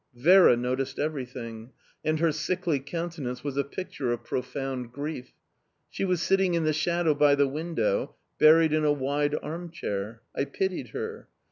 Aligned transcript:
Vera 0.15 0.57
noticed 0.57 0.97
everything, 0.97 1.73
and 2.03 2.19
her 2.19 2.31
sickly 2.31 2.79
countenance 2.79 3.43
was 3.43 3.55
a 3.55 3.63
picture 3.63 4.11
of 4.11 4.23
profound 4.23 4.91
grief. 4.91 5.33
She 5.91 6.05
was 6.05 6.23
sitting 6.23 6.55
in 6.55 6.63
the 6.63 6.73
shadow 6.73 7.13
by 7.13 7.35
the 7.35 7.47
window, 7.47 8.15
buried 8.39 8.73
in 8.73 8.83
a 8.83 8.91
wide 8.93 9.35
arm 9.43 9.69
chair... 9.69 10.23
I 10.35 10.45
pitied 10.45 10.87
her. 10.87 11.27